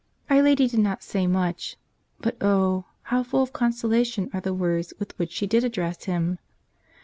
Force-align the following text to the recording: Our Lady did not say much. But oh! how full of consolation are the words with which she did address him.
Our 0.31 0.41
Lady 0.41 0.67
did 0.67 0.79
not 0.79 1.03
say 1.03 1.27
much. 1.27 1.77
But 2.19 2.35
oh! 2.41 2.85
how 3.03 3.21
full 3.21 3.43
of 3.43 3.53
consolation 3.53 4.31
are 4.33 4.41
the 4.41 4.51
words 4.51 4.95
with 4.97 5.15
which 5.19 5.31
she 5.31 5.45
did 5.45 5.63
address 5.63 6.05
him. 6.05 6.39